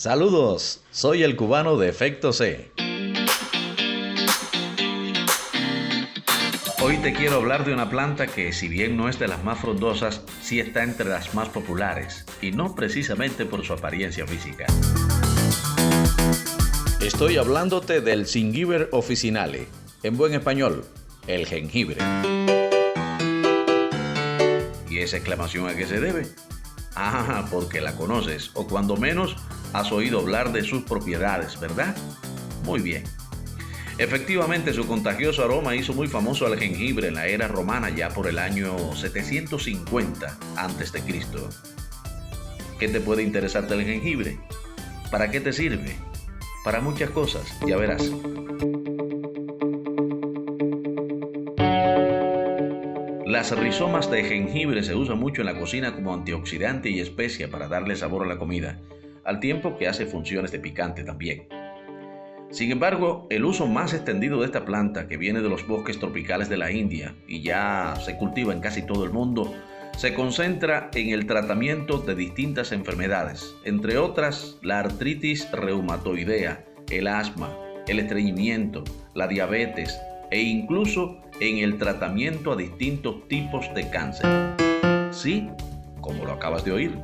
Saludos, 0.00 0.80
soy 0.90 1.24
el 1.24 1.36
cubano 1.36 1.76
de 1.76 1.90
Efecto 1.90 2.32
C. 2.32 2.70
Hoy 6.82 6.96
te 7.02 7.12
quiero 7.12 7.36
hablar 7.36 7.66
de 7.66 7.74
una 7.74 7.90
planta 7.90 8.26
que 8.26 8.54
si 8.54 8.68
bien 8.68 8.96
no 8.96 9.10
es 9.10 9.18
de 9.18 9.28
las 9.28 9.44
más 9.44 9.58
frondosas, 9.58 10.22
sí 10.40 10.58
está 10.58 10.84
entre 10.84 11.06
las 11.10 11.34
más 11.34 11.50
populares, 11.50 12.24
y 12.40 12.50
no 12.50 12.74
precisamente 12.74 13.44
por 13.44 13.62
su 13.62 13.74
apariencia 13.74 14.26
física. 14.26 14.64
Estoy 17.02 17.36
hablándote 17.36 18.00
del 18.00 18.26
Zingiber 18.26 18.88
officinale, 18.92 19.68
en 20.02 20.16
buen 20.16 20.32
español, 20.32 20.86
el 21.26 21.44
jengibre. 21.44 21.98
¿Y 24.88 24.98
esa 25.00 25.18
exclamación 25.18 25.68
a 25.68 25.76
qué 25.76 25.86
se 25.86 26.00
debe? 26.00 26.22
Ah, 27.02 27.46
porque 27.50 27.80
la 27.80 27.96
conoces, 27.96 28.50
o 28.52 28.66
cuando 28.66 28.94
menos 28.94 29.34
has 29.72 29.90
oído 29.90 30.20
hablar 30.20 30.52
de 30.52 30.62
sus 30.62 30.82
propiedades, 30.82 31.58
¿verdad? 31.58 31.96
Muy 32.64 32.80
bien. 32.80 33.04
Efectivamente, 33.96 34.74
su 34.74 34.86
contagioso 34.86 35.42
aroma 35.42 35.74
hizo 35.74 35.94
muy 35.94 36.08
famoso 36.08 36.44
al 36.44 36.58
jengibre 36.58 37.08
en 37.08 37.14
la 37.14 37.26
era 37.26 37.48
romana 37.48 37.88
ya 37.88 38.10
por 38.10 38.26
el 38.26 38.38
año 38.38 38.76
750 38.94 40.38
a.C. 40.56 41.02
¿Qué 42.78 42.88
te 42.88 43.00
puede 43.00 43.22
interesar 43.22 43.66
del 43.66 43.82
jengibre? 43.82 44.38
¿Para 45.10 45.30
qué 45.30 45.40
te 45.40 45.54
sirve? 45.54 45.96
Para 46.64 46.82
muchas 46.82 47.08
cosas, 47.08 47.44
ya 47.66 47.78
verás. 47.78 48.10
Las 53.30 53.56
rizomas 53.56 54.10
de 54.10 54.24
jengibre 54.24 54.82
se 54.82 54.96
usan 54.96 55.20
mucho 55.20 55.42
en 55.42 55.46
la 55.46 55.56
cocina 55.56 55.94
como 55.94 56.12
antioxidante 56.12 56.90
y 56.90 56.98
especia 56.98 57.48
para 57.48 57.68
darle 57.68 57.94
sabor 57.94 58.24
a 58.24 58.26
la 58.26 58.38
comida, 58.38 58.80
al 59.24 59.38
tiempo 59.38 59.78
que 59.78 59.86
hace 59.86 60.04
funciones 60.04 60.50
de 60.50 60.58
picante 60.58 61.04
también. 61.04 61.46
Sin 62.50 62.72
embargo, 62.72 63.28
el 63.30 63.44
uso 63.44 63.68
más 63.68 63.94
extendido 63.94 64.40
de 64.40 64.46
esta 64.46 64.64
planta, 64.64 65.06
que 65.06 65.16
viene 65.16 65.42
de 65.42 65.48
los 65.48 65.64
bosques 65.64 66.00
tropicales 66.00 66.48
de 66.48 66.56
la 66.56 66.72
India 66.72 67.14
y 67.28 67.40
ya 67.40 67.94
se 68.04 68.16
cultiva 68.16 68.52
en 68.52 68.60
casi 68.60 68.82
todo 68.82 69.04
el 69.04 69.12
mundo, 69.12 69.54
se 69.96 70.12
concentra 70.12 70.90
en 70.92 71.10
el 71.10 71.26
tratamiento 71.26 71.98
de 71.98 72.16
distintas 72.16 72.72
enfermedades, 72.72 73.54
entre 73.64 73.96
otras 73.96 74.58
la 74.60 74.80
artritis 74.80 75.48
reumatoidea, 75.52 76.64
el 76.90 77.06
asma, 77.06 77.56
el 77.86 78.00
estreñimiento, 78.00 78.82
la 79.14 79.28
diabetes 79.28 80.00
e 80.30 80.40
incluso 80.40 81.18
en 81.40 81.58
el 81.58 81.78
tratamiento 81.78 82.52
a 82.52 82.56
distintos 82.56 83.26
tipos 83.28 83.72
de 83.74 83.90
cáncer. 83.90 84.26
Sí, 85.10 85.48
como 86.00 86.24
lo 86.24 86.32
acabas 86.32 86.64
de 86.64 86.72
oír. 86.72 86.98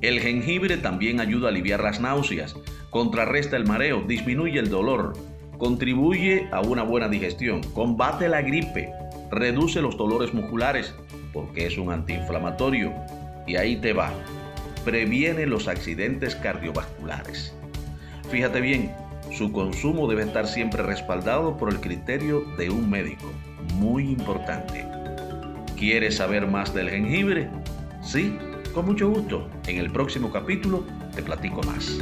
El 0.00 0.20
jengibre 0.20 0.76
también 0.78 1.20
ayuda 1.20 1.46
a 1.46 1.50
aliviar 1.50 1.82
las 1.82 2.00
náuseas, 2.00 2.56
contrarresta 2.90 3.56
el 3.56 3.66
mareo, 3.66 4.02
disminuye 4.02 4.58
el 4.58 4.68
dolor, 4.68 5.12
contribuye 5.58 6.48
a 6.50 6.60
una 6.60 6.82
buena 6.82 7.08
digestión, 7.08 7.62
combate 7.72 8.28
la 8.28 8.42
gripe, 8.42 8.92
reduce 9.30 9.80
los 9.80 9.96
dolores 9.96 10.34
musculares, 10.34 10.92
porque 11.32 11.66
es 11.66 11.78
un 11.78 11.92
antiinflamatorio, 11.92 12.92
y 13.46 13.56
ahí 13.56 13.76
te 13.76 13.92
va, 13.92 14.12
previene 14.84 15.46
los 15.46 15.68
accidentes 15.68 16.34
cardiovasculares. 16.34 17.54
Fíjate 18.28 18.60
bien, 18.60 18.92
su 19.32 19.50
consumo 19.50 20.06
debe 20.08 20.22
estar 20.22 20.46
siempre 20.46 20.82
respaldado 20.82 21.56
por 21.56 21.70
el 21.70 21.80
criterio 21.80 22.44
de 22.58 22.70
un 22.70 22.88
médico. 22.90 23.32
Muy 23.76 24.10
importante. 24.10 24.86
¿Quieres 25.76 26.16
saber 26.16 26.46
más 26.46 26.74
del 26.74 26.90
jengibre? 26.90 27.48
Sí, 28.02 28.36
con 28.74 28.86
mucho 28.86 29.08
gusto. 29.08 29.48
En 29.66 29.78
el 29.78 29.90
próximo 29.90 30.30
capítulo 30.30 30.84
te 31.14 31.22
platico 31.22 31.62
más. 31.62 31.98